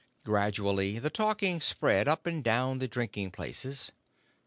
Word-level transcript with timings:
Gradually 0.25 0.97
the 0.97 1.11
talking 1.11 1.61
spread 1.61 2.07
up 2.07 2.25
and 2.25 2.43
down 2.43 2.79
the 2.79 2.87
drinking 2.87 3.29
places. 3.29 3.91